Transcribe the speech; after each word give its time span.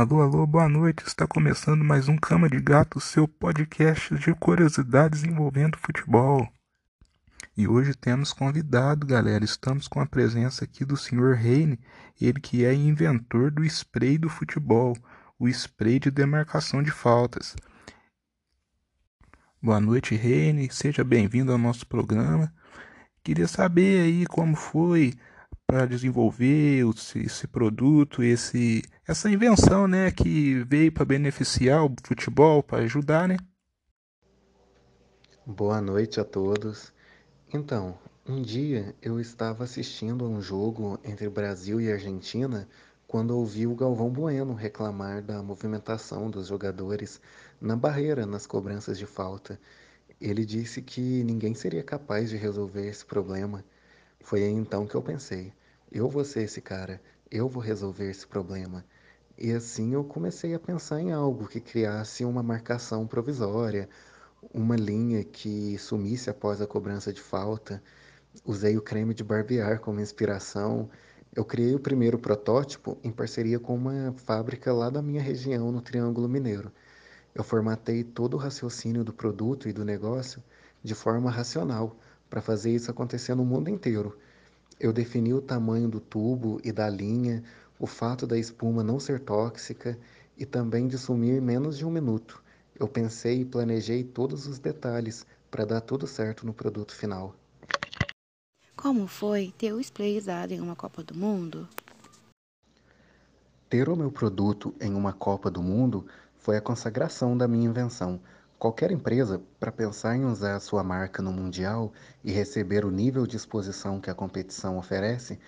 Alô, 0.00 0.22
alô, 0.22 0.46
boa 0.46 0.66
noite. 0.66 1.06
Está 1.06 1.26
começando 1.26 1.84
mais 1.84 2.08
um 2.08 2.16
Cama 2.16 2.48
de 2.48 2.58
Gato, 2.58 2.98
seu 2.98 3.28
podcast 3.28 4.14
de 4.14 4.32
curiosidades 4.32 5.24
envolvendo 5.24 5.76
futebol. 5.76 6.50
E 7.54 7.68
hoje 7.68 7.92
temos 7.92 8.32
convidado, 8.32 9.06
galera. 9.06 9.44
Estamos 9.44 9.86
com 9.86 10.00
a 10.00 10.06
presença 10.06 10.64
aqui 10.64 10.86
do 10.86 10.96
Sr. 10.96 11.34
Reine, 11.34 11.78
ele 12.18 12.40
que 12.40 12.64
é 12.64 12.72
inventor 12.72 13.50
do 13.50 13.62
spray 13.62 14.16
do 14.16 14.30
futebol, 14.30 14.96
o 15.38 15.46
spray 15.46 15.98
de 15.98 16.10
demarcação 16.10 16.82
de 16.82 16.90
faltas. 16.90 17.54
Boa 19.62 19.80
noite, 19.80 20.14
Reine. 20.14 20.72
Seja 20.72 21.04
bem-vindo 21.04 21.52
ao 21.52 21.58
nosso 21.58 21.86
programa. 21.86 22.50
Queria 23.22 23.46
saber 23.46 24.00
aí 24.00 24.24
como 24.24 24.56
foi 24.56 25.12
para 25.70 25.86
desenvolver 25.86 26.84
esse, 26.84 27.20
esse, 27.20 27.46
produto, 27.46 28.24
esse, 28.24 28.82
essa 29.06 29.30
invenção, 29.30 29.86
né, 29.86 30.10
que 30.10 30.64
veio 30.64 30.90
para 30.90 31.04
beneficiar 31.04 31.84
o 31.84 31.94
futebol, 32.04 32.60
para 32.60 32.82
ajudar, 32.82 33.28
né? 33.28 33.36
Boa 35.46 35.80
noite 35.80 36.18
a 36.18 36.24
todos. 36.24 36.92
Então, 37.54 37.96
um 38.26 38.42
dia 38.42 38.96
eu 39.00 39.20
estava 39.20 39.62
assistindo 39.62 40.24
a 40.24 40.28
um 40.28 40.42
jogo 40.42 40.98
entre 41.04 41.28
Brasil 41.28 41.80
e 41.80 41.92
Argentina 41.92 42.68
quando 43.06 43.30
ouvi 43.30 43.64
o 43.64 43.76
Galvão 43.76 44.10
Bueno 44.10 44.54
reclamar 44.54 45.22
da 45.22 45.40
movimentação 45.40 46.28
dos 46.28 46.48
jogadores 46.48 47.20
na 47.60 47.76
barreira 47.76 48.26
nas 48.26 48.44
cobranças 48.44 48.98
de 48.98 49.06
falta. 49.06 49.56
Ele 50.20 50.44
disse 50.44 50.82
que 50.82 51.22
ninguém 51.22 51.54
seria 51.54 51.84
capaz 51.84 52.28
de 52.28 52.36
resolver 52.36 52.88
esse 52.88 53.06
problema. 53.06 53.64
Foi 54.18 54.42
aí 54.42 54.52
então 54.52 54.84
que 54.84 54.94
eu 54.96 55.02
pensei: 55.02 55.52
eu 55.92 56.08
vou 56.08 56.24
ser 56.24 56.42
esse 56.42 56.60
cara, 56.60 57.00
eu 57.30 57.48
vou 57.48 57.62
resolver 57.62 58.08
esse 58.10 58.26
problema. 58.26 58.84
E 59.36 59.50
assim 59.52 59.94
eu 59.94 60.04
comecei 60.04 60.54
a 60.54 60.58
pensar 60.58 61.00
em 61.00 61.12
algo 61.12 61.48
que 61.48 61.60
criasse 61.60 62.24
uma 62.24 62.42
marcação 62.42 63.06
provisória, 63.06 63.88
uma 64.54 64.76
linha 64.76 65.24
que 65.24 65.76
sumisse 65.78 66.30
após 66.30 66.60
a 66.60 66.66
cobrança 66.66 67.12
de 67.12 67.20
falta. 67.20 67.82
Usei 68.44 68.76
o 68.76 68.82
creme 68.82 69.14
de 69.14 69.24
barbear 69.24 69.80
como 69.80 70.00
inspiração. 70.00 70.88
Eu 71.34 71.44
criei 71.44 71.74
o 71.74 71.80
primeiro 71.80 72.18
protótipo 72.18 72.98
em 73.02 73.10
parceria 73.10 73.58
com 73.58 73.74
uma 73.74 74.12
fábrica 74.12 74.72
lá 74.72 74.90
da 74.90 75.02
minha 75.02 75.22
região, 75.22 75.72
no 75.72 75.80
Triângulo 75.80 76.28
Mineiro. 76.28 76.70
Eu 77.34 77.42
formatei 77.42 78.04
todo 78.04 78.34
o 78.34 78.36
raciocínio 78.36 79.04
do 79.04 79.12
produto 79.12 79.68
e 79.68 79.72
do 79.72 79.84
negócio 79.84 80.42
de 80.82 80.94
forma 80.94 81.30
racional, 81.30 81.96
para 82.28 82.40
fazer 82.40 82.70
isso 82.74 82.90
acontecer 82.90 83.34
no 83.34 83.44
mundo 83.44 83.68
inteiro. 83.68 84.16
Eu 84.80 84.94
defini 84.94 85.34
o 85.34 85.42
tamanho 85.42 85.90
do 85.90 86.00
tubo 86.00 86.58
e 86.64 86.72
da 86.72 86.88
linha, 86.88 87.44
o 87.78 87.86
fato 87.86 88.26
da 88.26 88.38
espuma 88.38 88.82
não 88.82 88.98
ser 88.98 89.20
tóxica 89.20 89.98
e 90.38 90.46
também 90.46 90.88
de 90.88 90.96
sumir 90.96 91.34
em 91.34 91.40
menos 91.40 91.76
de 91.76 91.84
um 91.84 91.90
minuto. 91.90 92.42
Eu 92.74 92.88
pensei 92.88 93.42
e 93.42 93.44
planejei 93.44 94.02
todos 94.02 94.46
os 94.46 94.58
detalhes 94.58 95.26
para 95.50 95.66
dar 95.66 95.82
tudo 95.82 96.06
certo 96.06 96.46
no 96.46 96.54
produto 96.54 96.94
final. 96.94 97.34
Como 98.74 99.06
foi 99.06 99.52
ter 99.58 99.74
o 99.74 99.80
spray 99.80 100.16
usado 100.16 100.52
em 100.52 100.60
uma 100.60 100.74
Copa 100.74 101.04
do 101.04 101.14
Mundo? 101.14 101.68
Ter 103.68 103.86
o 103.90 103.94
meu 103.94 104.10
produto 104.10 104.74
em 104.80 104.94
uma 104.94 105.12
Copa 105.12 105.50
do 105.50 105.62
Mundo 105.62 106.06
foi 106.38 106.56
a 106.56 106.60
consagração 106.62 107.36
da 107.36 107.46
minha 107.46 107.68
invenção. 107.68 108.18
Qualquer 108.60 108.92
empresa, 108.92 109.40
para 109.58 109.72
pensar 109.72 110.14
em 110.14 110.26
usar 110.26 110.54
a 110.54 110.60
sua 110.60 110.84
marca 110.84 111.22
no 111.22 111.32
Mundial 111.32 111.94
e 112.22 112.30
receber 112.30 112.84
o 112.84 112.90
nível 112.90 113.26
de 113.26 113.34
exposição 113.34 113.98
que 113.98 114.10
a 114.10 114.14
competição 114.14 114.76
oferece, 114.76 115.40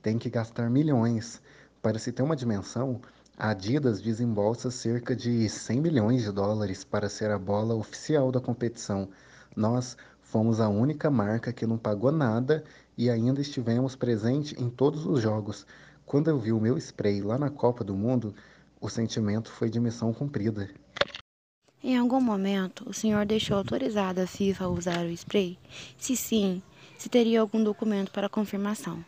tem 0.00 0.16
que 0.16 0.30
gastar 0.30 0.70
milhões. 0.70 1.42
Para 1.82 1.98
se 1.98 2.12
ter 2.12 2.22
uma 2.22 2.36
dimensão, 2.36 3.00
a 3.36 3.50
Adidas 3.50 4.00
desembolsa 4.00 4.70
cerca 4.70 5.16
de 5.16 5.48
100 5.48 5.80
milhões 5.80 6.22
de 6.22 6.30
dólares 6.30 6.84
para 6.84 7.08
ser 7.08 7.32
a 7.32 7.38
bola 7.40 7.74
oficial 7.74 8.30
da 8.30 8.40
competição. 8.40 9.08
Nós 9.56 9.96
fomos 10.22 10.60
a 10.60 10.68
única 10.68 11.10
marca 11.10 11.52
que 11.52 11.66
não 11.66 11.76
pagou 11.76 12.12
nada 12.12 12.62
e 12.96 13.10
ainda 13.10 13.40
estivemos 13.40 13.96
presentes 13.96 14.56
em 14.56 14.70
todos 14.70 15.06
os 15.06 15.20
jogos. 15.20 15.66
Quando 16.06 16.30
eu 16.30 16.38
vi 16.38 16.52
o 16.52 16.60
meu 16.60 16.78
spray 16.78 17.20
lá 17.20 17.36
na 17.36 17.50
Copa 17.50 17.82
do 17.82 17.96
Mundo, 17.96 18.32
o 18.80 18.88
sentimento 18.88 19.50
foi 19.50 19.68
de 19.68 19.80
missão 19.80 20.12
cumprida. 20.12 20.70
Em 21.82 21.96
algum 21.96 22.20
momento, 22.20 22.86
o 22.86 22.92
senhor 22.92 23.24
deixou 23.24 23.56
autorizada 23.56 24.24
a 24.24 24.26
FIFA 24.26 24.64
a 24.64 24.68
usar 24.68 25.06
o 25.06 25.10
spray? 25.10 25.58
Se 25.96 26.14
sim, 26.14 26.62
se 26.98 27.08
teria 27.08 27.40
algum 27.40 27.64
documento 27.64 28.12
para 28.12 28.28
confirmação? 28.28 29.02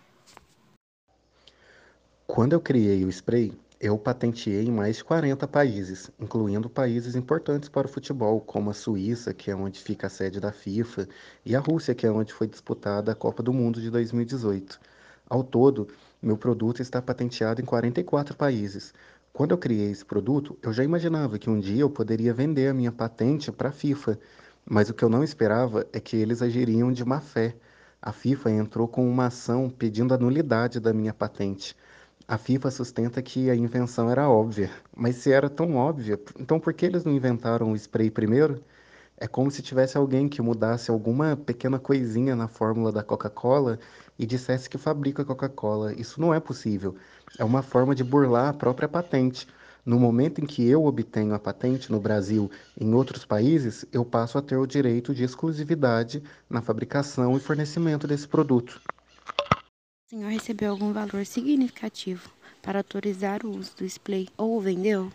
Quando 2.26 2.54
eu 2.54 2.60
criei 2.60 3.04
o 3.04 3.10
spray, 3.10 3.52
eu 3.78 3.98
patenteei 3.98 4.64
em 4.64 4.70
mais 4.70 4.96
de 4.96 5.04
40 5.04 5.46
países, 5.46 6.10
incluindo 6.18 6.70
países 6.70 7.14
importantes 7.14 7.68
para 7.68 7.86
o 7.86 7.90
futebol, 7.90 8.40
como 8.40 8.70
a 8.70 8.74
Suíça, 8.74 9.34
que 9.34 9.50
é 9.50 9.54
onde 9.54 9.78
fica 9.78 10.06
a 10.06 10.10
sede 10.10 10.40
da 10.40 10.50
FIFA, 10.50 11.06
e 11.44 11.54
a 11.54 11.60
Rússia, 11.60 11.94
que 11.94 12.06
é 12.06 12.10
onde 12.10 12.32
foi 12.32 12.46
disputada 12.46 13.12
a 13.12 13.14
Copa 13.14 13.42
do 13.42 13.52
Mundo 13.52 13.82
de 13.82 13.90
2018. 13.90 14.80
Ao 15.28 15.44
todo, 15.44 15.88
meu 16.22 16.38
produto 16.38 16.80
está 16.80 17.02
patenteado 17.02 17.60
em 17.60 17.66
44 17.66 18.34
países, 18.34 18.94
quando 19.32 19.52
eu 19.52 19.58
criei 19.58 19.90
esse 19.90 20.04
produto, 20.04 20.58
eu 20.62 20.72
já 20.72 20.84
imaginava 20.84 21.38
que 21.38 21.48
um 21.48 21.58
dia 21.58 21.80
eu 21.80 21.90
poderia 21.90 22.34
vender 22.34 22.68
a 22.68 22.74
minha 22.74 22.92
patente 22.92 23.50
para 23.50 23.70
a 23.70 23.72
FIFA, 23.72 24.18
mas 24.64 24.90
o 24.90 24.94
que 24.94 25.02
eu 25.02 25.08
não 25.08 25.24
esperava 25.24 25.86
é 25.92 25.98
que 25.98 26.16
eles 26.16 26.42
agiriam 26.42 26.92
de 26.92 27.04
má 27.04 27.20
fé. 27.20 27.56
A 28.00 28.12
FIFA 28.12 28.50
entrou 28.50 28.86
com 28.86 29.08
uma 29.08 29.26
ação 29.26 29.70
pedindo 29.70 30.12
a 30.12 30.18
nulidade 30.18 30.78
da 30.80 30.92
minha 30.92 31.14
patente. 31.14 31.74
A 32.28 32.36
FIFA 32.36 32.70
sustenta 32.70 33.22
que 33.22 33.48
a 33.50 33.54
invenção 33.56 34.10
era 34.10 34.28
óbvia, 34.28 34.70
mas 34.94 35.16
se 35.16 35.32
era 35.32 35.48
tão 35.48 35.76
óbvia, 35.76 36.20
então 36.38 36.60
por 36.60 36.74
que 36.74 36.86
eles 36.86 37.04
não 37.04 37.12
inventaram 37.12 37.72
o 37.72 37.76
spray 37.76 38.10
primeiro? 38.10 38.62
É 39.22 39.28
como 39.28 39.52
se 39.52 39.62
tivesse 39.62 39.96
alguém 39.96 40.28
que 40.28 40.42
mudasse 40.42 40.90
alguma 40.90 41.36
pequena 41.36 41.78
coisinha 41.78 42.34
na 42.34 42.48
fórmula 42.48 42.90
da 42.90 43.04
Coca-Cola 43.04 43.78
e 44.18 44.26
dissesse 44.26 44.68
que 44.68 44.76
fabrica 44.76 45.24
Coca-Cola. 45.24 45.94
Isso 45.94 46.20
não 46.20 46.34
é 46.34 46.40
possível. 46.40 46.96
É 47.38 47.44
uma 47.44 47.62
forma 47.62 47.94
de 47.94 48.02
burlar 48.02 48.48
a 48.48 48.52
própria 48.52 48.88
patente. 48.88 49.46
No 49.86 49.96
momento 50.00 50.40
em 50.40 50.44
que 50.44 50.68
eu 50.68 50.84
obtenho 50.84 51.34
a 51.34 51.38
patente 51.38 51.92
no 51.92 52.00
Brasil 52.00 52.50
e 52.76 52.84
em 52.84 52.92
outros 52.94 53.24
países, 53.24 53.86
eu 53.92 54.04
passo 54.04 54.38
a 54.38 54.42
ter 54.42 54.56
o 54.56 54.66
direito 54.66 55.14
de 55.14 55.22
exclusividade 55.22 56.20
na 56.50 56.60
fabricação 56.60 57.36
e 57.36 57.40
fornecimento 57.40 58.08
desse 58.08 58.26
produto. 58.26 58.82
O 60.04 60.10
senhor 60.10 60.32
recebeu 60.32 60.72
algum 60.72 60.92
valor 60.92 61.24
significativo 61.24 62.28
para 62.60 62.80
autorizar 62.80 63.46
o 63.46 63.56
uso 63.56 63.70
do 63.76 63.84
spray 63.84 64.28
ou 64.36 64.56
o 64.56 64.60
vendeu? 64.60 65.12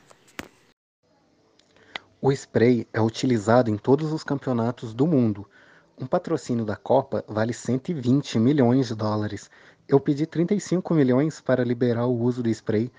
O 2.19 2.31
spray 2.31 2.87
é 2.91 2.99
utilizado 2.99 3.69
em 3.69 3.77
todos 3.77 4.11
os 4.11 4.23
campeonatos 4.23 4.93
do 4.93 5.05
mundo, 5.05 5.47
um 5.99 6.05
patrocínio 6.05 6.63
da 6.63 6.75
Copa 6.75 7.25
vale 7.27 7.51
120 7.51 8.37
milhões 8.37 8.89
de 8.89 8.93
dólares. 8.93 9.49
Eu 9.87 9.99
pedi 9.99 10.27
35 10.27 10.93
milhões 10.93 11.41
para 11.41 11.63
liberar 11.63 12.05
o 12.05 12.15
uso 12.15 12.43
do 12.43 12.49
spray. 12.49 12.91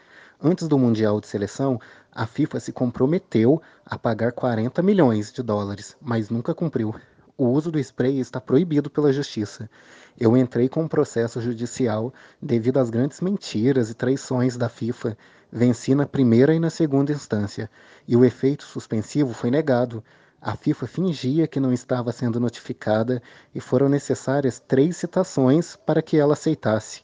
Antes 0.42 0.66
do 0.66 0.76
Mundial 0.76 1.20
de 1.20 1.28
Seleção, 1.28 1.80
a 2.10 2.26
FIFA 2.26 2.58
se 2.58 2.72
comprometeu 2.72 3.62
a 3.86 3.96
pagar 3.96 4.32
40 4.32 4.82
milhões 4.82 5.32
de 5.32 5.44
dólares, 5.44 5.96
mas 6.00 6.28
nunca 6.28 6.52
cumpriu. 6.52 6.92
O 7.36 7.46
uso 7.46 7.70
do 7.70 7.78
spray 7.78 8.18
está 8.18 8.40
proibido 8.40 8.90
pela 8.90 9.12
justiça. 9.12 9.70
Eu 10.18 10.36
entrei 10.36 10.68
com 10.68 10.82
um 10.82 10.88
processo 10.88 11.40
judicial 11.40 12.12
devido 12.42 12.78
às 12.78 12.90
grandes 12.90 13.20
mentiras 13.20 13.90
e 13.90 13.94
traições 13.94 14.56
da 14.56 14.68
FIFA. 14.68 15.16
Venci 15.50 15.94
na 15.94 16.04
primeira 16.04 16.54
e 16.54 16.60
na 16.60 16.68
segunda 16.68 17.10
instância, 17.10 17.70
e 18.06 18.14
o 18.16 18.24
efeito 18.24 18.64
suspensivo 18.64 19.32
foi 19.32 19.50
negado. 19.50 20.04
A 20.40 20.54
FIFA 20.54 20.86
fingia 20.86 21.48
que 21.48 21.58
não 21.58 21.72
estava 21.72 22.12
sendo 22.12 22.38
notificada 22.38 23.22
e 23.54 23.60
foram 23.60 23.88
necessárias 23.88 24.60
três 24.60 24.96
citações 24.98 25.74
para 25.74 26.02
que 26.02 26.18
ela 26.18 26.34
aceitasse. 26.34 27.02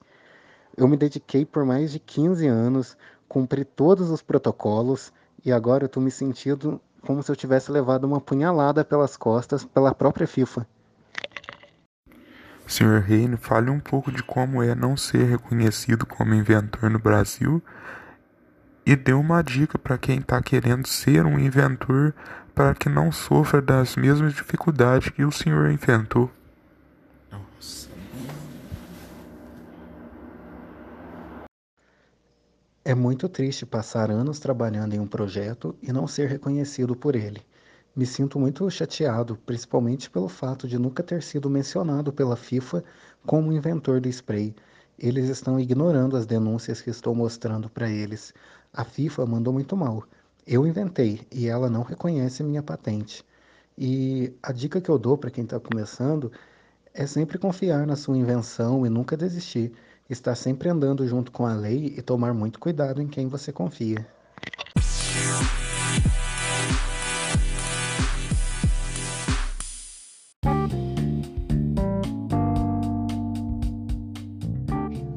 Eu 0.77 0.87
me 0.87 0.97
dediquei 0.97 1.47
por 1.47 1.65
mais 1.65 1.91
de 1.91 1.99
15 1.99 2.47
anos, 2.47 2.97
cumpri 3.27 3.65
todos 3.65 4.11
os 4.11 4.21
protocolos 4.21 5.13
e 5.45 5.51
agora 5.51 5.85
eu 5.85 5.87
estou 5.87 6.03
me 6.03 6.11
sentindo 6.11 6.81
como 7.01 7.23
se 7.23 7.31
eu 7.33 7.37
tivesse 7.37 7.73
levado 7.73 8.05
uma 8.05 8.21
punhalada 8.21 8.85
pelas 8.85 9.17
costas 9.17 9.65
pela 9.65 9.95
própria 9.95 10.27
FIFA. 10.27 10.67
Sr. 12.67 13.01
Reino, 13.01 13.37
fale 13.37 13.71
um 13.71 13.81
pouco 13.81 14.11
de 14.11 14.23
como 14.23 14.63
é 14.63 14.75
não 14.75 14.97
ser 14.97 15.25
reconhecido 15.25 16.07
como 16.07 16.35
inventor 16.35 16.91
no 16.91 16.99
Brasil 16.99 17.63
e 18.87 18.95
dê 18.95 19.13
uma 19.13 19.43
dica 19.43 19.79
para 19.79 19.97
quem 19.97 20.19
está 20.19 20.41
querendo 20.43 20.87
ser 20.87 21.25
um 21.25 21.39
inventor 21.39 22.15
para 22.55 22.75
que 22.75 22.89
não 22.89 23.11
sofra 23.11 23.61
das 23.61 23.97
mesmas 23.97 24.35
dificuldades 24.35 25.09
que 25.11 25.25
o 25.25 25.33
senhor 25.33 25.71
enfrentou. 25.71 26.31
É 32.85 32.95
muito 32.95 33.31
triste 33.31 33.65
passar 33.65 34.11
anos 34.11 34.39
trabalhando 34.39 34.93
em 34.93 35.01
um 35.01 35.07
projeto 35.07 35.75
e 35.83 35.91
não 35.91 36.07
ser 36.07 36.29
reconhecido 36.29 36.95
por 36.95 37.17
ele. 37.17 37.41
Me 37.97 38.05
sinto 38.05 38.39
muito 38.39 38.69
chateado, 38.71 39.39
principalmente 39.47 40.11
pelo 40.11 40.29
fato 40.29 40.69
de 40.69 40.79
nunca 40.79 41.03
ter 41.03 41.23
sido 41.23 41.49
mencionado 41.49 42.13
pela 42.13 42.37
FIFA 42.37 42.85
como 43.25 43.53
inventor 43.53 44.01
do 44.03 44.09
spray. 44.09 44.55
Eles 44.99 45.31
estão 45.31 45.59
ignorando 45.59 46.17
as 46.17 46.27
denúncias 46.27 46.83
que 46.83 46.91
estou 46.91 47.15
mostrando 47.15 47.71
para 47.71 47.89
eles. 47.89 48.35
A 48.77 48.83
FIFA 48.83 49.25
mandou 49.25 49.53
muito 49.53 49.77
mal. 49.77 50.03
Eu 50.45 50.67
inventei 50.67 51.21
e 51.31 51.47
ela 51.47 51.71
não 51.71 51.85
reconhece 51.85 52.43
minha 52.43 52.61
patente. 52.61 53.25
E 53.79 54.35
a 54.43 54.51
dica 54.51 54.81
que 54.81 54.89
eu 54.91 54.99
dou 54.99 55.17
para 55.17 55.31
quem 55.31 55.45
está 55.45 55.61
começando 55.61 56.33
é 56.93 57.07
sempre 57.07 57.39
confiar 57.39 57.87
na 57.87 57.95
sua 57.95 58.19
invenção 58.19 58.85
e 58.85 58.89
nunca 58.89 59.17
desistir. 59.17 59.73
Estar 60.11 60.35
sempre 60.35 60.69
andando 60.69 61.07
junto 61.07 61.31
com 61.31 61.47
a 61.47 61.55
lei 61.55 61.95
e 61.97 62.03
tomar 62.03 62.35
muito 62.35 62.59
cuidado 62.59 63.01
em 63.01 63.07
quem 63.07 63.29
você 63.29 63.53
confia. 63.53 64.05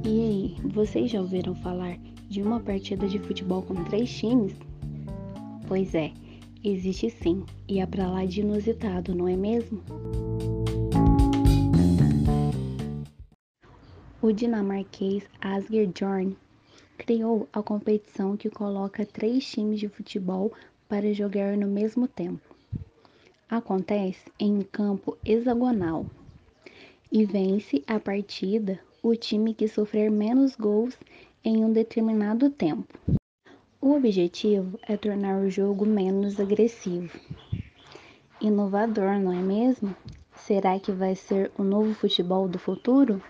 E 0.06 0.21
aí, 0.21 0.56
vocês 0.71 1.09
já 1.09 1.19
ouviram 1.19 1.56
falar 1.56 1.98
de 2.30 2.42
uma 2.42 2.60
partida 2.60 3.08
de 3.08 3.20
futebol 3.20 3.62
com 3.62 3.84
três 3.86 4.10
times? 4.10 4.54
Pois 5.68 5.94
é, 5.96 6.12
existe 6.64 7.10
sim, 7.10 7.46
e 7.68 7.80
é 7.80 7.86
pra 7.86 8.10
lá 8.10 8.26
de 8.26 8.42
inusitado, 8.42 9.16
não 9.16 9.28
é 9.28 9.36
mesmo? 9.36 9.82
O 14.22 14.32
dinamarquês 14.32 15.24
Asger 15.40 15.90
Jorn 15.98 16.36
criou 16.98 17.48
a 17.54 17.62
competição 17.62 18.36
que 18.36 18.50
coloca 18.50 19.06
três 19.06 19.46
times 19.50 19.80
de 19.80 19.88
futebol 19.88 20.52
para 20.90 21.14
jogar 21.14 21.56
no 21.56 21.68
mesmo 21.68 22.08
tempo. 22.08 22.42
Acontece 23.50 24.32
em 24.40 24.56
um 24.58 24.62
campo 24.62 25.18
hexagonal 25.24 26.06
e 27.12 27.24
vence 27.24 27.84
a 27.88 28.00
partida 28.00 28.80
o 29.02 29.16
time 29.16 29.54
que 29.54 29.68
sofrer 29.68 30.12
menos 30.12 30.56
gols 30.56 30.98
em 31.48 31.64
um 31.64 31.72
determinado 31.72 32.50
tempo. 32.50 32.94
O 33.80 33.96
objetivo 33.96 34.78
é 34.86 34.98
tornar 34.98 35.38
o 35.38 35.50
jogo 35.50 35.86
menos 35.86 36.42
agressivo. 36.42 37.18
Inovador, 38.42 39.18
não 39.18 39.32
é 39.32 39.42
mesmo? 39.42 39.96
Será 40.36 40.78
que 40.78 40.92
vai 40.92 41.16
ser 41.16 41.50
o 41.58 41.64
novo 41.64 41.94
futebol 41.94 42.50
do 42.50 42.60
futuro? 42.60 43.24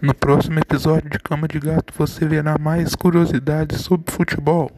No 0.00 0.14
próximo 0.14 0.58
episódio 0.60 1.10
de 1.10 1.18
Cama 1.18 1.46
de 1.46 1.60
Gato 1.60 1.92
você 1.94 2.26
verá 2.26 2.56
mais 2.58 2.94
curiosidades 2.94 3.82
sobre 3.82 4.10
futebol. 4.10 4.70